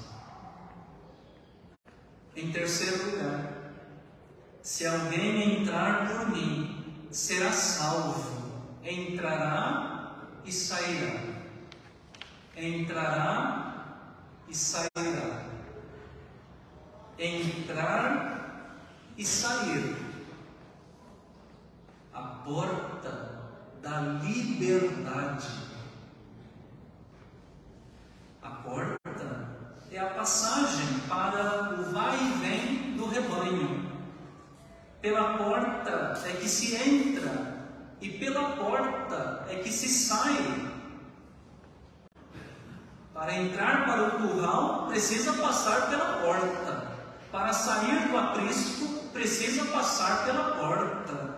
Em 2.36 2.52
terceiro 2.52 3.12
lugar, 3.12 3.52
se 4.62 4.86
alguém 4.86 5.62
entrar 5.62 6.08
por 6.08 6.30
mim, 6.30 7.08
será 7.12 7.52
salvo, 7.52 8.64
entrará 8.84 10.16
e 10.46 10.52
sairá. 10.52 11.20
Entrará 12.56 14.16
e 14.48 14.56
sairá. 14.56 15.46
Entrar 17.20 18.78
e 19.18 19.26
sair. 19.26 19.96
A 22.14 22.22
porta 22.22 23.42
da 23.82 24.00
liberdade. 24.00 25.48
A 28.42 28.50
porta 28.50 29.01
é 29.92 30.00
a 30.00 30.06
passagem 30.06 31.00
para 31.10 31.74
o 31.74 31.92
vai 31.92 32.18
e 32.18 32.30
vem 32.40 32.96
do 32.96 33.08
rebanho. 33.08 33.92
Pela 35.02 35.38
porta 35.38 36.18
é 36.26 36.32
que 36.34 36.48
se 36.48 36.76
entra 36.76 37.68
e 38.00 38.10
pela 38.12 38.52
porta 38.52 39.46
é 39.50 39.56
que 39.56 39.70
se 39.70 39.90
sai. 39.90 40.72
Para 43.14 43.36
entrar 43.36 43.86
para 43.86 44.08
o 44.08 44.12
curral, 44.12 44.88
precisa 44.88 45.34
passar 45.34 45.90
pela 45.90 46.20
porta. 46.20 46.92
Para 47.30 47.52
sair 47.52 48.08
do 48.08 48.18
aprisco, 48.18 48.88
precisa 49.12 49.66
passar 49.66 50.24
pela 50.24 50.56
porta. 50.56 51.36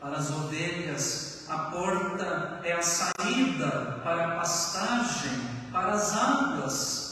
Para 0.00 0.16
as 0.16 0.30
ovelhas, 0.30 1.46
a 1.48 1.58
porta 1.70 2.60
é 2.64 2.72
a 2.72 2.82
saída 2.82 4.00
para 4.02 4.26
a 4.26 4.36
pastagem, 4.38 5.30
para 5.72 5.92
as 5.92 6.16
águas 6.16 7.05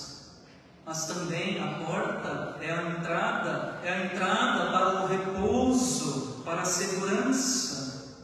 mas 0.86 1.06
também 1.06 1.60
a 1.60 1.84
porta 1.84 2.56
é 2.60 2.70
a 2.70 2.82
entrada, 2.90 3.80
é 3.82 3.92
a 3.92 4.04
entrada 4.04 4.70
para 4.70 5.02
o 5.02 5.06
repouso, 5.06 6.42
para 6.44 6.60
a 6.62 6.66
segurança. 6.66 8.18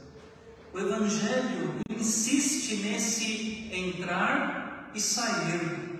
O 0.72 0.78
Evangelho 0.78 1.80
insiste 1.88 2.76
nesse 2.76 3.70
entrar 3.72 4.90
e 4.94 5.00
sair. 5.00 5.90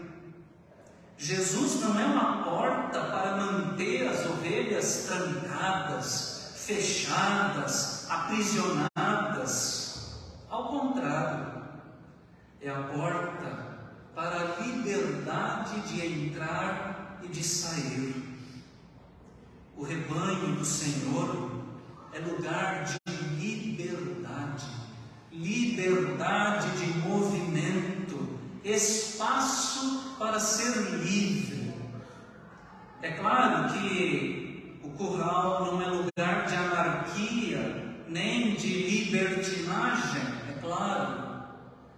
Jesus 1.16 1.80
não 1.80 1.98
é 1.98 2.04
uma 2.04 2.44
porta 2.44 3.04
para 3.04 3.36
manter 3.36 4.06
as 4.08 4.26
ovelhas 4.26 5.06
trancadas, 5.06 6.52
fechadas, 6.56 8.06
aprisionadas. 8.10 8.90
Ao 10.48 10.68
contrário, 10.68 11.62
é 12.60 12.70
a 12.70 12.82
porta 12.82 13.69
para 14.14 14.40
a 14.40 14.62
liberdade 14.62 15.80
de 15.88 16.06
entrar 16.06 17.20
e 17.22 17.28
de 17.28 17.42
sair. 17.42 18.14
O 19.76 19.84
rebanho 19.84 20.56
do 20.56 20.64
Senhor 20.64 21.50
é 22.12 22.18
lugar 22.18 22.84
de 22.84 22.98
liberdade, 23.38 24.66
liberdade 25.32 26.68
de 26.78 26.98
movimento, 26.98 28.38
espaço 28.64 30.16
para 30.18 30.38
ser 30.38 30.76
livre. 31.02 31.72
É 33.00 33.12
claro 33.12 33.72
que 33.72 34.78
o 34.82 34.90
curral 34.90 35.64
não 35.64 35.82
é 35.82 35.86
lugar 35.86 36.46
de 36.46 36.54
anarquia, 36.54 37.96
nem 38.08 38.54
de 38.54 38.68
libertinagem, 38.68 40.22
é 40.50 40.60
claro 40.60 41.19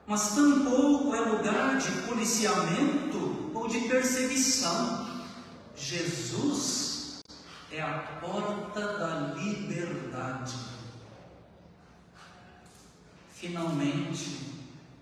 mas 0.07 0.35
tampouco 0.35 1.15
é 1.15 1.21
lugar 1.21 1.79
de 1.79 1.91
policiamento 2.03 3.51
ou 3.55 3.69
de 3.69 3.81
perseguição. 3.83 5.07
Jesus 5.77 7.21
é 7.71 7.81
a 7.81 7.99
porta 8.21 8.99
da 8.99 9.35
liberdade. 9.35 10.55
Finalmente, 13.33 14.53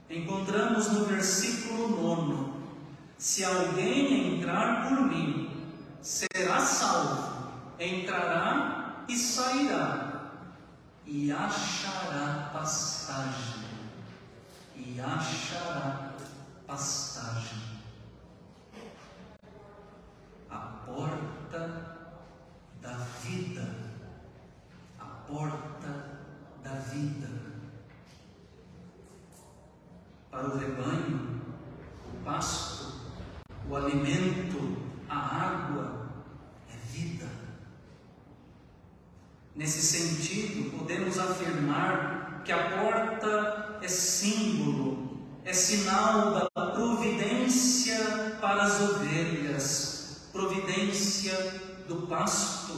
encontramos 0.09 0.93
no 0.93 1.05
versículo 1.07 1.89
9: 1.89 2.53
Se 3.19 3.45
alguém 3.45 4.39
entrar 4.39 4.89
por 4.89 5.03
mim, 5.03 5.51
será 6.01 6.61
salvo, 6.61 7.53
entrará 7.79 9.05
e 9.09 9.17
sairá, 9.17 10.31
e 11.07 11.33
achará 11.33 12.51
pastagem 12.53 13.60
achará 15.05 16.15
pastagem. 16.67 17.59
A 20.49 20.57
porta 20.87 22.09
da 22.81 22.93
vida, 23.23 23.67
a 24.99 25.05
porta 25.05 26.19
da 26.63 26.75
vida. 26.75 27.29
Para 30.31 30.49
o 30.49 30.59
rebanho, 30.59 31.41
o 32.07 32.25
pasto, 32.25 33.01
o 33.69 33.77
alimento, 33.77 34.81
a 35.09 35.17
água 35.17 36.09
é 36.73 36.77
vida. 36.87 37.27
Nesse 39.57 39.83
sentido, 39.83 40.79
podemos 40.79 41.19
afirmar 41.19 42.43
que 42.45 42.53
a 42.53 42.79
porta 42.79 43.70
símbolo, 43.91 45.11
é 45.45 45.53
sinal 45.53 46.49
da 46.55 46.67
providência 46.73 48.37
para 48.41 48.63
as 48.63 48.81
ovelhas, 48.81 50.29
providência 50.33 51.37
do 51.89 52.07
pasto, 52.07 52.73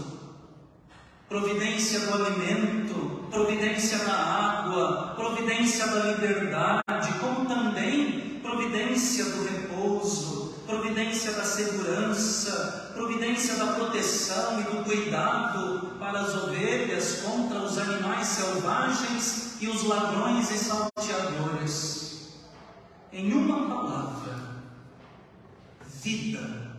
providência 1.28 2.00
do 2.00 2.14
alimento, 2.14 3.26
providência 3.30 3.98
da 3.98 4.14
água, 4.14 5.14
providência 5.14 5.86
da 5.86 6.12
liberdade, 6.12 7.12
como 7.20 7.46
também 7.46 8.40
providência 8.42 9.24
do 9.24 9.44
repouso, 9.44 10.54
providência 10.66 11.32
da 11.32 11.44
segurança, 11.44 12.92
providência 12.94 13.56
da 13.56 13.72
proteção 13.74 14.60
e 14.60 14.64
do 14.64 14.84
cuidado 14.84 15.92
para 15.98 16.20
as 16.20 16.34
ovelhas 16.34 17.22
contra 17.22 17.58
os 17.58 17.78
animais 17.78 18.28
selvagens 18.28 19.41
e 19.62 19.68
os 19.68 19.84
ladrões 19.84 20.50
e 20.50 20.58
salteadores. 20.58 22.32
Em 23.12 23.32
uma 23.32 23.68
palavra, 23.68 24.34
vida. 25.86 26.72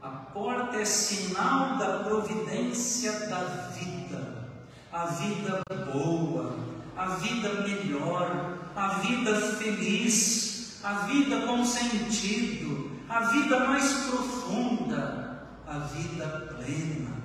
A 0.00 0.08
porta 0.08 0.76
é 0.76 0.84
sinal 0.84 1.78
da 1.78 2.04
providência 2.04 3.26
da 3.26 3.42
vida, 3.74 4.50
a 4.92 5.06
vida 5.06 5.62
boa, 5.92 6.56
a 6.96 7.06
vida 7.16 7.54
melhor, 7.62 8.58
a 8.76 8.88
vida 8.98 9.40
feliz, 9.56 10.78
a 10.84 10.92
vida 11.06 11.44
com 11.44 11.64
sentido, 11.64 13.00
a 13.08 13.20
vida 13.20 13.66
mais 13.66 13.92
profunda, 14.04 15.48
a 15.66 15.78
vida 15.78 16.54
plena. 16.54 17.16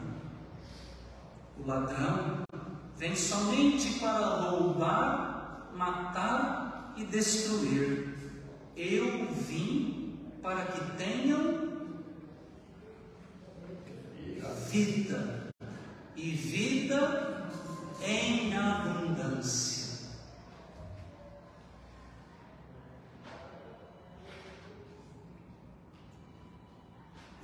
O 1.59 1.67
ladrão 1.67 2.41
vem 3.01 3.15
somente 3.15 3.97
para 3.97 4.27
roubar, 4.51 5.71
matar 5.73 6.93
e 6.95 7.03
destruir. 7.03 8.15
Eu 8.77 9.25
vim 9.33 10.19
para 10.39 10.65
que 10.65 10.97
tenham 10.97 11.71
vida 14.69 15.51
e 16.15 16.29
vida 16.29 17.49
em 18.03 18.55
abundância. 18.55 20.11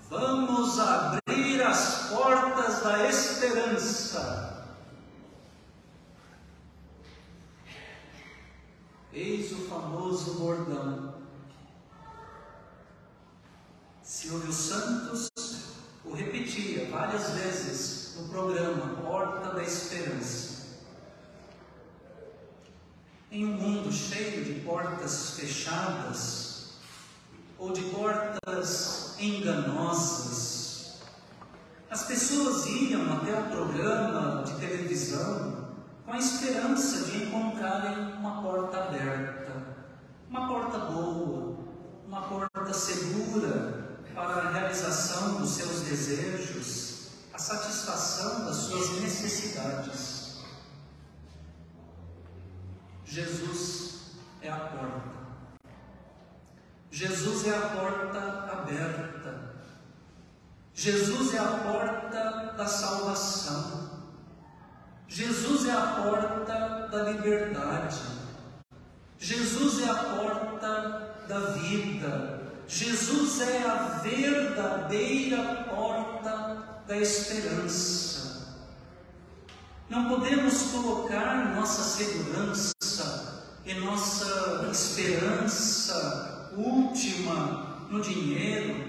Vamos 0.08 0.80
abrir 0.80 1.64
as 1.64 2.10
portas 2.10 2.84
da 2.84 3.10
esperança 3.10 4.57
Eis 9.18 9.52
o 9.52 9.56
famoso 9.68 10.36
bordão. 10.36 11.16
Silvio 14.04 14.54
Santos 14.54 15.32
o 16.06 16.14
repetia 16.14 16.88
várias 16.92 17.32
vezes 17.32 18.16
no 18.16 18.30
programa 18.30 19.02
Porta 19.02 19.56
da 19.56 19.64
Esperança. 19.64 20.68
Em 23.32 23.44
um 23.44 23.54
mundo 23.54 23.92
cheio 23.92 24.46
de 24.46 24.60
portas 24.60 25.32
fechadas 25.32 26.74
ou 27.58 27.74
de 27.74 27.82
portas 27.86 29.16
enganosas, 29.20 31.00
as 31.90 32.04
pessoas 32.06 32.68
iam 32.68 33.18
até 33.18 33.34
o 33.34 33.50
programa 33.50 34.44
de 34.44 34.54
televisão 34.60 35.67
com 36.08 36.14
a 36.14 36.18
esperança 36.18 37.04
de 37.04 37.26
encontrarem 37.26 38.14
uma 38.14 38.42
porta 38.42 38.78
aberta, 38.78 39.52
uma 40.30 40.48
porta 40.48 40.80
boa, 40.80 41.58
uma 42.08 42.22
porta 42.22 42.74
segura 42.74 44.00
para 44.16 44.44
a 44.44 44.52
realização 44.52 45.36
dos 45.36 45.50
seus 45.50 45.82
desejos, 45.82 47.10
a 47.34 47.38
satisfação 47.38 48.46
das 48.46 48.56
suas 48.56 49.02
necessidades. 49.02 50.46
Jesus 53.04 54.14
é 54.42 54.50
a 54.50 54.60
porta. 54.60 55.18
Jesus 56.90 57.48
é 57.48 57.58
a 57.58 57.62
porta 57.62 58.20
aberta. 58.54 59.58
Jesus 60.74 61.34
é 61.34 61.40
a 61.40 61.48
porta 61.48 62.54
da 62.56 62.66
salvação. 62.66 63.87
Jesus 65.08 65.68
é 65.68 65.72
a 65.72 65.88
porta 66.04 66.88
da 66.92 67.04
liberdade. 67.12 67.98
Jesus 69.18 69.82
é 69.82 69.90
a 69.90 69.96
porta 69.96 71.16
da 71.28 71.40
vida. 71.52 72.42
Jesus 72.68 73.42
é 73.42 73.64
a 73.66 74.00
verdadeira 74.04 75.66
porta 75.70 76.82
da 76.88 76.98
esperança. 76.98 78.58
Não 79.90 80.10
podemos 80.10 80.64
colocar 80.72 81.56
nossa 81.56 81.82
segurança 81.82 83.54
e 83.66 83.74
nossa 83.76 84.70
esperança 84.72 86.52
última 86.58 87.86
no 87.90 88.02
dinheiro, 88.02 88.86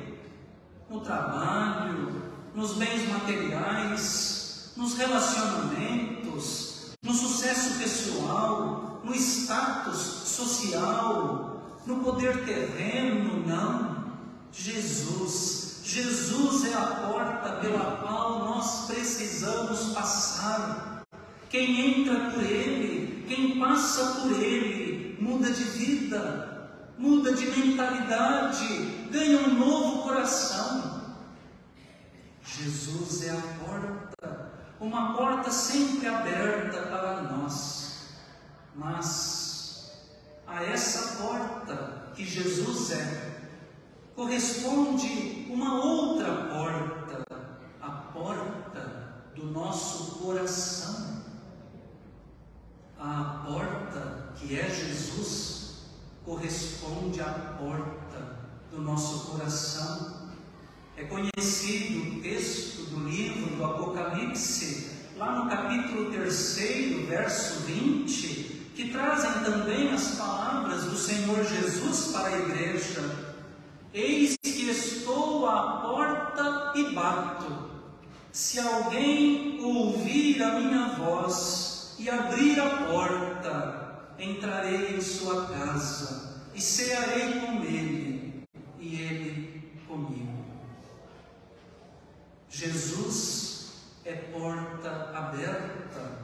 no 0.91 1.01
trabalho, 1.01 2.23
nos 2.55 2.75
bens 2.75 3.09
materiais, 3.09 4.73
nos 4.77 4.95
relacionamentos, 4.97 6.08
no 7.03 7.15
sucesso 7.15 7.79
pessoal, 7.79 9.01
no 9.05 9.15
status 9.15 9.99
social, 9.99 11.81
no 11.87 12.03
poder 12.03 12.45
terreno, 12.45 13.47
não. 13.47 13.99
Jesus, 14.53 15.81
Jesus 15.85 16.65
é 16.67 16.75
a 16.75 16.87
porta 16.87 17.53
pela 17.61 17.97
qual 18.03 18.41
nós 18.41 18.87
precisamos 18.87 19.93
passar. 19.93 21.03
Quem 21.49 22.01
entra 22.01 22.31
por 22.31 22.43
Ele, 22.43 23.25
quem 23.27 23.59
passa 23.59 24.21
por 24.21 24.33
Ele, 24.33 25.17
muda 25.21 25.51
de 25.51 25.65
vida, 25.65 26.71
muda 26.99 27.33
de 27.33 27.47
mentalidade, 27.47 28.67
ganha 29.11 29.39
um 29.49 29.55
novo 29.55 30.03
coração. 30.03 31.15
Jesus 32.45 33.23
é 33.25 33.31
a 33.31 33.41
porta, 33.65 34.08
uma 34.81 35.15
porta 35.15 35.51
sempre 35.51 36.07
aberta 36.09 36.83
para 36.83 37.23
nós. 37.23 38.09
Mas 38.75 39.93
a 40.47 40.63
essa 40.65 41.23
porta 41.23 42.13
que 42.15 42.25
Jesus 42.25 42.93
é, 42.93 43.41
corresponde 44.15 45.47
uma 45.51 45.85
outra 45.85 46.49
porta, 46.49 47.25
a 47.81 47.91
porta 47.91 49.23
do 49.35 49.47
nosso 49.47 50.19
coração 50.21 51.19
a 52.99 53.45
porta 53.47 54.33
que 54.37 54.59
é 54.59 54.69
Jesus 54.69 55.85
corresponde 56.25 57.21
à 57.21 57.57
porta 57.59 58.39
do 58.73 58.83
nosso 58.83 59.31
coração. 59.31 60.18
É 61.01 61.05
conhecido 61.05 62.19
o 62.19 62.21
texto 62.21 62.91
do 62.91 63.09
livro 63.09 63.55
do 63.55 63.65
Apocalipse, 63.65 64.91
lá 65.17 65.39
no 65.39 65.49
capítulo 65.49 66.11
3, 66.11 67.07
verso 67.07 67.61
20, 67.67 68.27
que 68.75 68.91
trazem 68.91 69.45
também 69.45 69.93
as 69.93 70.17
palavras 70.17 70.87
do 70.87 70.97
Senhor 70.97 71.45
Jesus 71.45 72.09
para 72.11 72.31
a 72.31 72.39
igreja. 72.41 73.37
Eis 73.95 74.37
que 74.43 74.71
estou 74.71 75.47
à 75.47 75.83
porta 75.83 76.73
e 76.75 76.93
bato. 76.93 77.71
Se 78.33 78.59
alguém 78.59 79.61
ouvir 79.63 80.43
a 80.43 80.59
minha 80.59 80.89
voz 80.97 81.95
e 81.97 82.11
abrir 82.11 82.59
a 82.59 82.71
porta, 82.89 84.11
entrarei 84.19 84.97
em 84.97 85.01
sua 85.01 85.47
casa 85.47 86.43
e 86.53 86.61
cearei 86.61 87.39
com 87.39 87.63
ele 87.63 88.19
e 88.81 89.01
ele 89.01 89.28
Jesus 92.59 93.69
é 94.05 94.15
porta 94.15 95.13
aberta. 95.15 96.19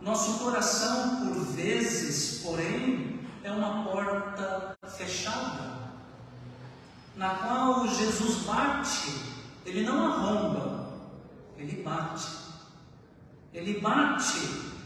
Nosso 0.00 0.38
coração, 0.38 1.26
por 1.26 1.44
vezes, 1.52 2.40
porém, 2.42 3.20
é 3.44 3.52
uma 3.52 3.84
porta 3.84 4.74
fechada, 4.88 5.92
na 7.14 7.28
qual 7.34 7.86
Jesus 7.88 8.44
bate, 8.44 9.20
ele 9.66 9.84
não 9.84 10.12
arromba, 10.12 10.94
ele 11.58 11.82
bate. 11.82 12.26
Ele 13.52 13.78
bate 13.78 14.38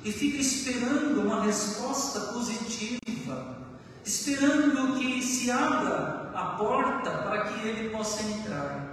e 0.05 0.11
fica 0.11 0.39
esperando 0.39 1.21
uma 1.21 1.45
resposta 1.45 2.33
positiva, 2.33 3.59
esperando 4.05 4.99
que 4.99 5.23
se 5.23 5.53
abra 5.53 6.33
a 6.35 6.57
porta 6.57 7.11
para 7.11 7.45
que 7.45 7.69
ele 7.69 7.91
possa 7.91 8.25
entrar. 8.25 8.90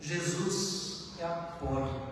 Jesus 0.00 1.12
é 1.18 1.24
a 1.24 1.34
porta. 1.60 2.10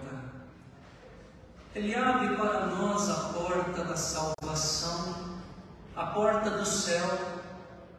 Ele 1.74 1.94
abre 1.94 2.36
para 2.36 2.66
nós 2.66 3.08
a 3.08 3.32
porta 3.32 3.84
da 3.84 3.96
salvação, 3.96 5.14
a 5.96 6.06
porta 6.06 6.50
do 6.50 6.66
céu, 6.66 7.18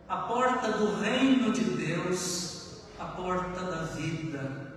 a 0.08 0.17
porta 0.17 0.71
do 0.73 0.99
reino 0.99 1.52
de 1.52 1.63
Deus, 1.63 2.84
a 2.99 3.06
porta 3.06 3.63
da 3.63 3.84
vida. 3.86 4.75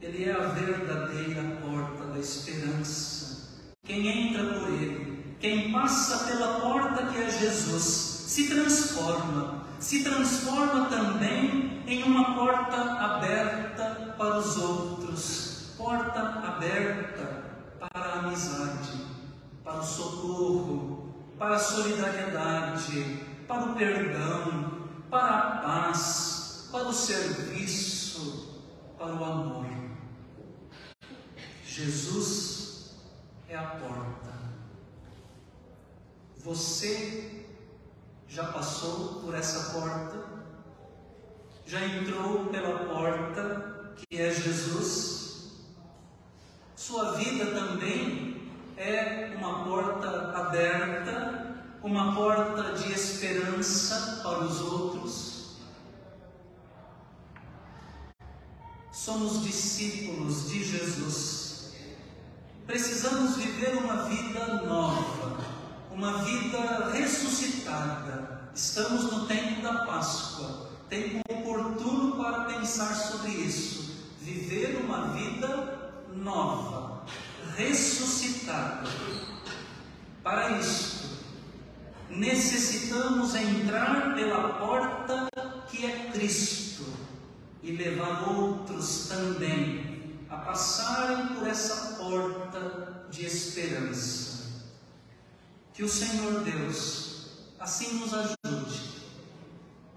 Ele 0.00 0.28
é 0.28 0.32
a 0.32 0.48
verdadeira 0.48 1.42
porta 1.60 2.04
da 2.06 2.18
esperança. 2.18 3.62
Quem 3.84 4.06
entra 4.06 4.58
por 4.58 4.68
ele, 4.68 5.36
quem 5.40 5.72
passa 5.72 6.26
pela 6.26 6.60
porta 6.60 7.06
que 7.06 7.18
é 7.18 7.30
Jesus, 7.30 7.82
se 8.26 8.48
transforma, 8.48 9.64
se 9.78 10.04
transforma 10.04 10.86
também 10.86 11.82
em 11.86 12.02
uma 12.04 12.34
porta 12.34 12.76
aberta 12.76 14.01
para 14.22 14.38
os 14.38 14.56
outros, 14.56 15.74
porta 15.76 16.20
aberta 16.20 17.42
para 17.80 18.00
a 18.00 18.18
amizade, 18.20 19.04
para 19.64 19.80
o 19.80 19.82
socorro, 19.82 21.12
para 21.36 21.56
a 21.56 21.58
solidariedade, 21.58 23.20
para 23.48 23.64
o 23.64 23.74
perdão, 23.74 24.88
para 25.10 25.38
a 25.38 25.56
paz, 25.56 26.68
para 26.70 26.86
o 26.86 26.92
serviço, 26.92 28.62
para 28.96 29.12
o 29.12 29.24
amor. 29.24 29.66
Jesus 31.66 32.94
é 33.48 33.56
a 33.56 33.66
porta. 33.66 34.38
Você 36.44 37.44
já 38.28 38.44
passou 38.52 39.20
por 39.20 39.34
essa 39.34 39.72
porta? 39.72 40.30
Já 41.66 41.84
entrou 41.84 42.46
pela 42.46 42.86
porta 42.86 43.71
que 43.94 44.20
é 44.20 44.30
Jesus? 44.30 45.52
Sua 46.76 47.12
vida 47.12 47.46
também 47.46 48.50
é 48.76 49.34
uma 49.36 49.64
porta 49.64 50.32
aberta, 50.36 51.56
uma 51.82 52.14
porta 52.14 52.74
de 52.74 52.92
esperança 52.92 54.20
para 54.22 54.40
os 54.40 54.60
outros. 54.60 55.56
Somos 58.90 59.42
discípulos 59.42 60.48
de 60.50 60.64
Jesus 60.64 61.42
Precisamos 62.66 63.36
viver 63.36 63.76
uma 63.76 64.04
vida 64.04 64.62
nova, 64.64 65.36
uma 65.90 66.22
vida 66.22 66.90
ressuscitada. 66.92 68.50
Estamos 68.54 69.12
no 69.12 69.26
tempo 69.26 69.60
da 69.60 69.84
Páscoa, 69.84 70.70
tempo 70.88 71.20
oportuno 71.28 72.16
para 72.16 72.44
pensar 72.44 72.94
sobre 72.94 73.30
isso. 73.30 73.81
Viver 74.22 74.76
uma 74.84 75.08
vida 75.08 75.92
nova, 76.14 77.04
ressuscitada. 77.56 78.88
Para 80.22 80.60
isso, 80.60 81.18
necessitamos 82.08 83.34
entrar 83.34 84.14
pela 84.14 84.50
porta 84.60 85.26
que 85.68 85.84
é 85.84 86.10
Cristo 86.12 86.84
e 87.64 87.72
levar 87.72 88.28
outros 88.28 89.08
também 89.08 90.14
a 90.30 90.36
passarem 90.36 91.34
por 91.34 91.48
essa 91.48 91.96
porta 91.96 93.06
de 93.10 93.26
esperança. 93.26 94.62
Que 95.74 95.82
o 95.82 95.88
Senhor 95.88 96.44
Deus 96.44 97.26
assim 97.58 97.98
nos 97.98 98.14
ajude 98.14 99.02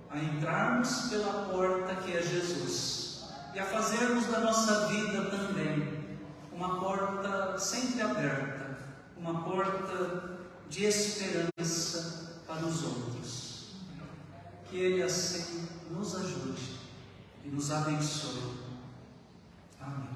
a 0.10 0.18
entrarmos 0.18 1.10
pela 1.12 1.46
porta 1.52 1.94
que 1.98 2.18
é 2.18 2.24
Jesus 2.24 2.95
e 3.56 3.60
a 3.60 3.66
fazermos 3.66 4.28
da 4.28 4.42
nossa 4.42 4.88
vida 4.88 5.30
também 5.30 6.06
uma 6.52 6.78
porta 6.82 7.58
sempre 7.58 8.02
aberta, 8.02 8.78
uma 9.18 9.44
porta 9.44 10.40
de 10.70 10.84
esperança 10.84 12.42
para 12.46 12.66
os 12.66 12.84
outros. 12.84 13.76
Que 14.70 14.78
Ele 14.78 15.02
assim 15.02 15.70
nos 15.90 16.16
ajude 16.16 16.82
e 17.46 17.48
nos 17.48 17.72
abençoe. 17.72 18.56
Amém. 19.80 20.10